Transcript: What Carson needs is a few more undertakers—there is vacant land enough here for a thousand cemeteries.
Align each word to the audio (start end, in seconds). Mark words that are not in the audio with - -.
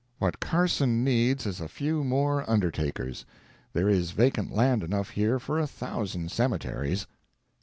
What 0.17 0.39
Carson 0.39 1.03
needs 1.03 1.45
is 1.45 1.61
a 1.61 1.67
few 1.67 2.03
more 2.03 2.43
undertakers—there 2.49 3.87
is 3.87 4.09
vacant 4.13 4.51
land 4.51 4.81
enough 4.81 5.11
here 5.11 5.37
for 5.37 5.59
a 5.59 5.67
thousand 5.67 6.31
cemeteries. 6.31 7.05